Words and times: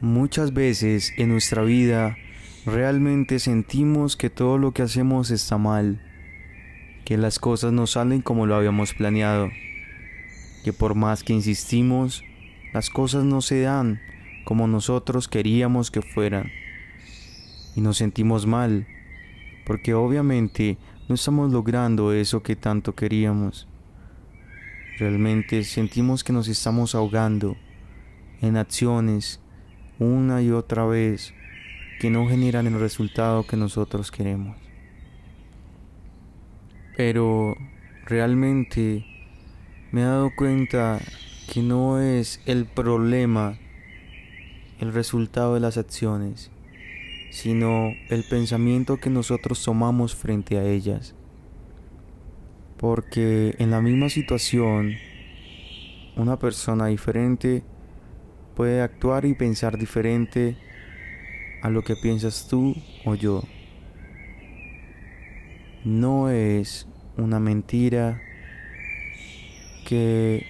Muchas 0.00 0.54
veces 0.54 1.12
en 1.18 1.28
nuestra 1.28 1.60
vida 1.62 2.16
realmente 2.64 3.38
sentimos 3.38 4.16
que 4.16 4.30
todo 4.30 4.56
lo 4.56 4.72
que 4.72 4.80
hacemos 4.80 5.30
está 5.30 5.58
mal, 5.58 6.00
que 7.04 7.18
las 7.18 7.38
cosas 7.38 7.74
no 7.74 7.86
salen 7.86 8.22
como 8.22 8.46
lo 8.46 8.54
habíamos 8.54 8.94
planeado, 8.94 9.50
que 10.64 10.72
por 10.72 10.94
más 10.94 11.22
que 11.22 11.34
insistimos, 11.34 12.24
las 12.72 12.88
cosas 12.88 13.24
no 13.24 13.42
se 13.42 13.60
dan 13.60 14.00
como 14.44 14.66
nosotros 14.66 15.28
queríamos 15.28 15.90
que 15.90 16.00
fueran. 16.00 16.50
Y 17.76 17.82
nos 17.82 17.98
sentimos 17.98 18.46
mal, 18.46 18.86
porque 19.66 19.92
obviamente 19.92 20.78
no 21.10 21.14
estamos 21.14 21.52
logrando 21.52 22.14
eso 22.14 22.42
que 22.42 22.56
tanto 22.56 22.94
queríamos. 22.94 23.68
Realmente 24.98 25.62
sentimos 25.62 26.24
que 26.24 26.32
nos 26.32 26.48
estamos 26.48 26.94
ahogando 26.94 27.58
en 28.40 28.56
acciones 28.56 29.40
una 30.00 30.42
y 30.42 30.50
otra 30.50 30.84
vez 30.86 31.34
que 32.00 32.10
no 32.10 32.26
generan 32.26 32.66
el 32.66 32.80
resultado 32.80 33.46
que 33.46 33.56
nosotros 33.56 34.10
queremos. 34.10 34.56
Pero 36.96 37.54
realmente 38.06 39.04
me 39.92 40.00
he 40.00 40.04
dado 40.04 40.30
cuenta 40.34 40.98
que 41.52 41.62
no 41.62 42.00
es 42.00 42.40
el 42.46 42.64
problema 42.64 43.58
el 44.80 44.94
resultado 44.94 45.54
de 45.54 45.60
las 45.60 45.76
acciones, 45.76 46.50
sino 47.30 47.92
el 48.08 48.24
pensamiento 48.24 48.96
que 48.96 49.10
nosotros 49.10 49.62
tomamos 49.62 50.14
frente 50.14 50.56
a 50.56 50.64
ellas. 50.64 51.14
Porque 52.78 53.54
en 53.58 53.70
la 53.70 53.82
misma 53.82 54.08
situación, 54.08 54.94
una 56.16 56.38
persona 56.38 56.86
diferente 56.86 57.62
puede 58.54 58.82
actuar 58.82 59.24
y 59.24 59.34
pensar 59.34 59.78
diferente 59.78 60.56
a 61.62 61.70
lo 61.70 61.82
que 61.82 61.96
piensas 61.96 62.48
tú 62.48 62.74
o 63.04 63.14
yo. 63.14 63.42
No 65.84 66.30
es 66.30 66.86
una 67.16 67.40
mentira 67.40 68.20
que 69.86 70.46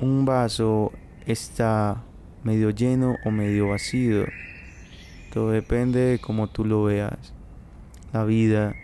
un 0.00 0.24
vaso 0.24 0.92
está 1.26 2.02
medio 2.44 2.70
lleno 2.70 3.16
o 3.24 3.30
medio 3.30 3.68
vacío. 3.68 4.26
Todo 5.32 5.50
depende 5.50 6.00
de 6.00 6.18
cómo 6.18 6.50
tú 6.50 6.64
lo 6.64 6.84
veas. 6.84 7.34
La 8.12 8.24
vida 8.24 8.74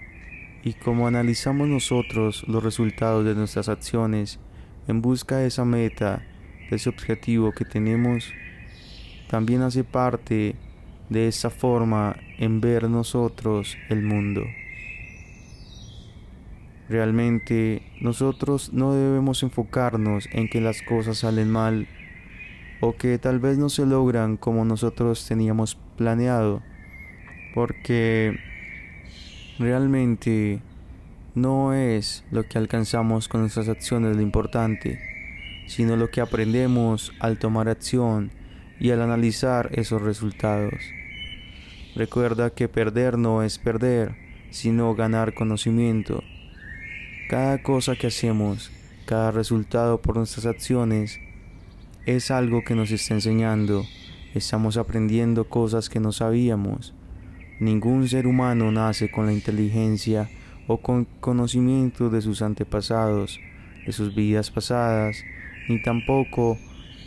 y 0.62 0.72
cómo 0.74 1.06
analizamos 1.06 1.68
nosotros 1.68 2.44
los 2.48 2.62
resultados 2.62 3.24
de 3.24 3.34
nuestras 3.34 3.68
acciones 3.68 4.38
en 4.86 5.02
busca 5.02 5.36
de 5.36 5.48
esa 5.48 5.64
meta 5.64 6.22
ese 6.70 6.88
objetivo 6.88 7.52
que 7.52 7.64
tenemos 7.64 8.33
también 9.28 9.62
hace 9.62 9.84
parte 9.84 10.56
de 11.08 11.28
esa 11.28 11.50
forma 11.50 12.16
en 12.38 12.60
ver 12.60 12.88
nosotros 12.88 13.77
el 13.88 14.02
mundo. 14.02 14.42
Realmente 16.88 17.83
nosotros 18.00 18.72
no 18.72 18.94
debemos 18.94 19.42
enfocarnos 19.42 20.28
en 20.33 20.48
que 20.48 20.60
las 20.60 20.80
cosas 20.83 21.19
salen 21.19 21.50
mal 21.50 21.86
o 22.80 22.97
que 22.97 23.19
tal 23.19 23.41
vez 23.41 23.58
no 23.58 23.69
se 23.69 23.84
logran 23.84 24.36
como 24.36 24.64
nosotros 24.64 25.27
teníamos 25.27 25.77
planeado, 25.97 26.62
porque 27.55 28.38
realmente 29.58 30.60
no 31.34 31.75
es 31.75 32.25
lo 32.30 32.44
que 32.44 32.58
alcanzamos 32.58 33.28
con 33.28 33.42
nuestras 33.42 33.69
acciones 33.69 34.16
lo 34.16 34.22
importante, 34.22 34.98
sino 35.69 35.97
lo 35.97 36.11
que 36.11 36.20
aprendemos 36.20 37.12
al 37.20 37.38
tomar 37.38 37.69
acción 37.69 38.33
y 38.80 38.91
al 38.91 39.02
analizar 39.02 39.70
esos 39.72 40.02
resultados. 40.02 40.75
Recuerda 41.94 42.50
que 42.50 42.69
perder 42.69 43.19
no 43.19 43.42
es 43.42 43.58
perder, 43.58 44.16
sino 44.50 44.94
ganar 44.94 45.34
conocimiento. 45.34 46.22
Cada 47.28 47.62
cosa 47.62 47.97
que 47.97 48.06
hacemos, 48.06 48.70
cada 49.04 49.31
resultado 49.31 50.00
por 50.00 50.16
nuestras 50.16 50.47
acciones, 50.47 51.20
es 52.06 52.31
algo 52.31 52.65
que 52.65 52.75
nos 52.75 52.91
está 52.91 53.15
enseñando. 53.15 53.84
Estamos 54.34 54.76
aprendiendo 54.76 55.48
cosas 55.48 55.88
que 55.88 56.00
no 56.00 56.12
sabíamos. 56.12 56.94
Ningún 57.60 58.09
ser 58.09 58.26
humano 58.26 58.71
nace 58.72 59.10
con 59.10 59.26
la 59.26 59.32
inteligencia 59.32 60.31
o 60.69 60.78
con 60.78 61.04
conocimiento 61.21 62.09
de 62.09 62.22
sus 62.22 62.41
antepasados, 62.41 63.41
de 63.84 63.92
sus 63.92 64.15
vidas 64.15 64.50
pasadas, 64.50 65.25
ni 65.68 65.80
tampoco 65.82 66.58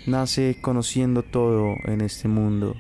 nace 0.06 0.58
conociendo 0.62 1.24
todo 1.24 1.76
en 1.86 2.02
este 2.02 2.28
mundo. 2.28 2.76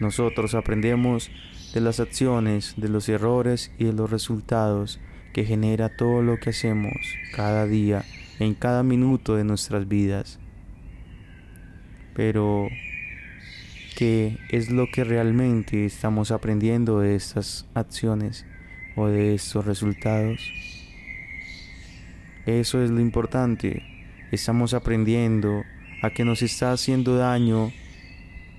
Nosotros 0.00 0.54
aprendemos 0.54 1.30
de 1.74 1.80
las 1.80 2.00
acciones, 2.00 2.74
de 2.76 2.88
los 2.88 3.08
errores 3.08 3.72
y 3.78 3.84
de 3.84 3.92
los 3.92 4.10
resultados 4.10 5.00
que 5.32 5.44
genera 5.44 5.88
todo 5.96 6.22
lo 6.22 6.38
que 6.38 6.50
hacemos 6.50 6.92
cada 7.34 7.66
día, 7.66 8.04
en 8.38 8.54
cada 8.54 8.82
minuto 8.82 9.36
de 9.36 9.44
nuestras 9.44 9.88
vidas. 9.88 10.38
Pero, 12.14 12.68
¿qué 13.96 14.38
es 14.50 14.70
lo 14.70 14.86
que 14.92 15.04
realmente 15.04 15.86
estamos 15.86 16.30
aprendiendo 16.30 17.00
de 17.00 17.14
estas 17.14 17.66
acciones 17.74 18.44
o 18.96 19.06
de 19.06 19.34
estos 19.34 19.64
resultados? 19.64 20.52
Eso 22.44 22.82
es 22.82 22.90
lo 22.90 23.00
importante, 23.00 23.82
estamos 24.32 24.74
aprendiendo 24.74 25.62
a 26.02 26.10
que 26.10 26.24
nos 26.24 26.42
está 26.42 26.72
haciendo 26.72 27.16
daño 27.16 27.70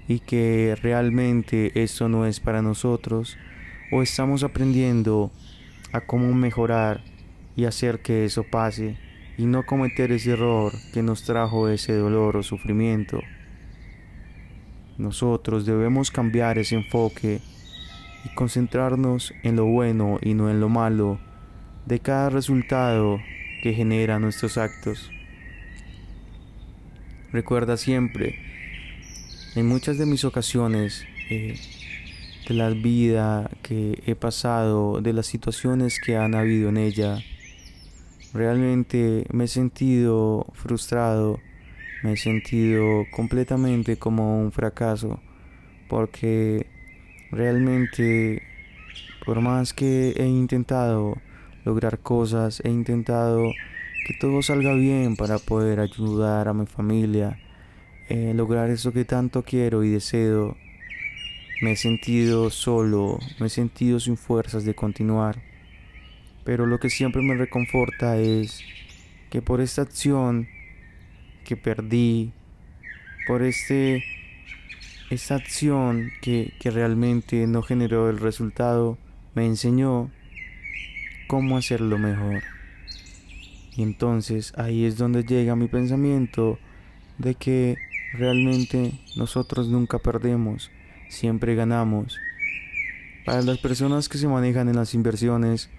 y 0.07 0.19
que 0.19 0.77
realmente 0.81 1.83
eso 1.83 2.07
no 2.07 2.25
es 2.25 2.39
para 2.39 2.61
nosotros 2.61 3.37
o 3.91 4.01
estamos 4.01 4.43
aprendiendo 4.43 5.31
a 5.91 6.01
cómo 6.01 6.33
mejorar 6.33 7.01
y 7.55 7.65
hacer 7.65 7.99
que 8.01 8.25
eso 8.25 8.43
pase 8.43 8.97
y 9.37 9.45
no 9.45 9.65
cometer 9.65 10.11
ese 10.11 10.31
error 10.31 10.73
que 10.93 11.03
nos 11.03 11.23
trajo 11.23 11.67
ese 11.67 11.93
dolor 11.93 12.37
o 12.37 12.43
sufrimiento. 12.43 13.19
Nosotros 14.97 15.65
debemos 15.65 16.11
cambiar 16.11 16.59
ese 16.59 16.75
enfoque 16.75 17.41
y 18.25 18.35
concentrarnos 18.35 19.33
en 19.43 19.55
lo 19.55 19.65
bueno 19.65 20.19
y 20.21 20.33
no 20.35 20.49
en 20.49 20.59
lo 20.59 20.69
malo 20.69 21.19
de 21.85 21.99
cada 21.99 22.29
resultado 22.29 23.19
que 23.63 23.73
genera 23.73 24.19
nuestros 24.19 24.57
actos. 24.57 25.09
Recuerda 27.33 27.77
siempre, 27.77 28.35
en 29.55 29.67
muchas 29.67 29.97
de 29.97 30.05
mis 30.05 30.23
ocasiones, 30.23 31.03
eh, 31.31 31.59
de 32.47 32.53
la 32.53 32.69
vida 32.69 33.49
que 33.63 34.03
he 34.05 34.13
pasado, 34.13 35.01
de 35.01 35.13
las 35.13 35.25
situaciones 35.25 35.99
que 35.99 36.15
han 36.15 36.35
habido 36.35 36.69
en 36.69 36.77
ella, 36.77 37.17
realmente 38.35 39.25
me 39.31 39.45
he 39.45 39.47
sentido 39.47 40.45
frustrado, 40.53 41.39
me 42.03 42.13
he 42.13 42.17
sentido 42.17 43.05
completamente 43.11 43.97
como 43.97 44.39
un 44.39 44.51
fracaso, 44.51 45.19
porque 45.89 46.67
realmente, 47.31 48.43
por 49.25 49.41
más 49.41 49.73
que 49.73 50.13
he 50.17 50.27
intentado 50.27 51.17
lograr 51.65 51.97
cosas, 51.97 52.61
he 52.63 52.69
intentado 52.69 53.41
que 54.05 54.13
todo 54.13 54.41
salga 54.41 54.73
bien 54.73 55.15
para 55.15 55.39
poder 55.39 55.79
ayudar 55.79 56.47
a 56.47 56.53
mi 56.53 56.65
familia, 56.65 57.39
eh, 58.09 58.33
lograr 58.35 58.69
eso 58.69 58.91
que 58.91 59.05
tanto 59.05 59.43
quiero 59.43 59.83
y 59.83 59.89
deseo. 59.89 60.57
Me 61.61 61.71
he 61.71 61.75
sentido 61.77 62.49
solo, 62.49 63.19
me 63.39 63.47
he 63.47 63.49
sentido 63.49 63.99
sin 63.99 64.17
fuerzas 64.17 64.65
de 64.65 64.75
continuar. 64.75 65.41
Pero 66.43 66.65
lo 66.65 66.79
que 66.79 66.89
siempre 66.89 67.21
me 67.21 67.35
reconforta 67.35 68.17
es 68.17 68.61
que 69.29 69.41
por 69.41 69.61
esta 69.61 69.83
acción 69.83 70.47
que 71.45 71.55
perdí, 71.55 72.33
por 73.27 73.41
este 73.41 74.03
esta 75.09 75.35
acción 75.35 76.11
que, 76.21 76.53
que 76.59 76.71
realmente 76.71 77.47
no 77.47 77.61
generó 77.61 78.09
el 78.09 78.19
resultado, 78.19 78.97
me 79.35 79.45
enseñó 79.45 80.11
cómo 81.27 81.57
hacerlo 81.57 81.97
mejor. 81.97 82.52
Y 83.75 83.83
entonces 83.83 84.53
ahí 84.57 84.85
es 84.85 84.97
donde 84.97 85.23
llega 85.23 85.55
mi 85.55 85.67
pensamiento 85.67 86.59
de 87.17 87.35
que 87.35 87.75
realmente 88.13 88.91
nosotros 89.15 89.67
nunca 89.67 89.99
perdemos, 89.99 90.71
siempre 91.09 91.55
ganamos. 91.55 92.19
Para 93.25 93.41
las 93.41 93.57
personas 93.57 94.09
que 94.09 94.17
se 94.17 94.27
manejan 94.27 94.69
en 94.69 94.75
las 94.75 94.93
inversiones, 94.93 95.69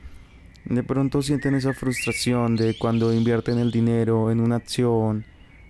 de 0.64 0.82
pronto 0.82 1.22
sienten 1.22 1.54
esa 1.54 1.74
frustración 1.74 2.56
de 2.56 2.76
cuando 2.76 3.12
invierten 3.12 3.58
el 3.58 3.70
dinero 3.70 4.30
en 4.30 4.40
una 4.40 4.56
acción, 4.56 5.24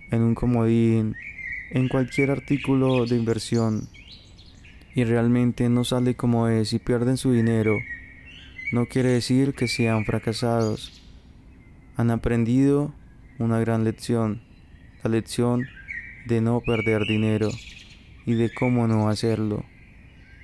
en 0.09 0.21
un 0.21 0.35
comodín, 0.35 1.15
en 1.71 1.89
cualquier 1.89 2.31
artículo 2.31 3.05
de 3.05 3.17
inversión 3.17 3.89
y 4.95 5.03
realmente 5.03 5.67
no 5.67 5.83
sale 5.83 6.15
como 6.15 6.47
es 6.47 6.71
y 6.71 6.79
pierden 6.79 7.17
su 7.17 7.33
dinero. 7.33 7.77
No 8.71 8.85
quiere 8.85 9.09
decir 9.09 9.53
que 9.53 9.67
sean 9.67 10.05
fracasados 10.05 11.04
han 11.97 12.11
aprendido 12.11 12.93
una 13.39 13.59
gran 13.59 13.83
lección, 13.83 14.41
la 15.03 15.09
lección 15.09 15.65
de 16.25 16.41
no 16.41 16.61
perder 16.61 17.05
dinero. 17.07 17.49
y 18.27 18.33
de 18.33 18.51
cómo 18.51 18.87
no 18.87 19.07
hacerlo, 19.07 19.63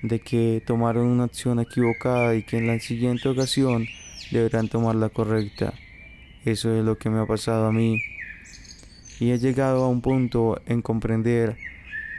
de 0.03 0.19
que 0.19 0.62
tomaron 0.68 1.07
una 1.07 1.24
acción 1.24 1.59
equivocada 1.59 2.36
y 2.36 2.44
que 2.44 2.59
en 2.59 2.68
la 2.68 2.80
siguiente 2.80 3.27
ocasión 3.27 3.88
deberán 4.30 4.68
tomar 4.68 4.94
la 4.94 5.09
correcta. 5.09 5.74
Eso 6.45 6.77
es 6.77 6.86
lo 6.86 7.00
que 7.00 7.09
me 7.09 7.19
ha 7.19 7.25
pasado 7.25 7.65
a 7.65 7.71
mí. 7.71 8.00
Y 9.19 9.31
he 9.31 9.39
llegado 9.39 9.83
a 9.83 9.89
un 9.89 10.01
punto 10.01 10.62
en 10.68 10.83
comprender 10.83 11.57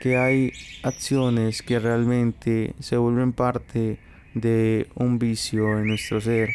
que 0.00 0.16
hay 0.16 0.52
acciones 0.82 1.62
que 1.62 1.78
realmente 1.78 2.74
se 2.80 2.96
vuelven 2.96 3.32
parte 3.32 3.98
de 4.34 4.88
un 4.96 5.20
vicio 5.20 5.78
en 5.78 5.86
nuestro 5.86 6.20
ser 6.20 6.50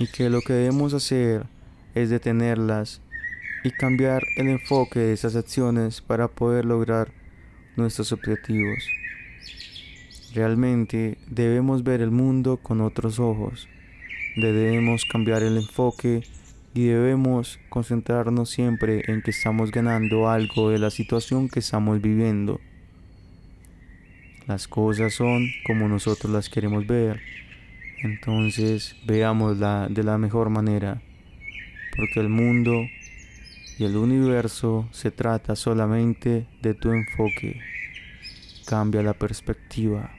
y 0.00 0.08
que 0.08 0.28
lo 0.28 0.40
que 0.40 0.54
debemos 0.54 0.92
hacer 0.92 1.46
es 1.94 2.10
detenerlas 2.10 3.00
y 3.64 3.70
cambiar 3.70 4.22
el 4.36 4.48
enfoque 4.48 5.00
de 5.00 5.12
esas 5.12 5.36
acciones 5.36 6.00
para 6.00 6.28
poder 6.28 6.64
lograr 6.64 7.12
nuestros 7.76 8.12
objetivos. 8.12 8.84
Realmente 10.34 11.16
debemos 11.28 11.84
ver 11.84 12.00
el 12.00 12.10
mundo 12.10 12.56
con 12.56 12.80
otros 12.80 13.18
ojos, 13.18 13.68
debemos 14.36 15.04
cambiar 15.04 15.42
el 15.42 15.56
enfoque 15.56 16.22
y 16.74 16.86
debemos 16.86 17.60
concentrarnos 17.68 18.50
siempre 18.50 19.02
en 19.06 19.22
que 19.22 19.30
estamos 19.30 19.70
ganando 19.70 20.28
algo 20.28 20.70
de 20.70 20.78
la 20.78 20.90
situación 20.90 21.48
que 21.48 21.60
estamos 21.60 22.02
viviendo. 22.02 22.60
Las 24.46 24.68
cosas 24.68 25.14
son 25.14 25.46
como 25.64 25.88
nosotros 25.88 26.32
las 26.32 26.50
queremos 26.50 26.86
ver, 26.86 27.20
entonces 28.02 28.96
veámosla 29.06 29.86
de 29.88 30.02
la 30.02 30.18
mejor 30.18 30.50
manera, 30.50 31.00
porque 31.96 32.20
el 32.20 32.28
mundo 32.28 32.72
y 33.78 33.84
el 33.84 33.96
universo 33.96 34.88
se 34.92 35.10
trata 35.10 35.56
solamente 35.56 36.46
de 36.62 36.74
tu 36.74 36.92
enfoque. 36.92 37.60
Cambia 38.66 39.02
la 39.02 39.14
perspectiva. 39.14 40.10